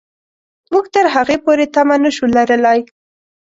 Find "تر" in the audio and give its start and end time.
0.95-1.05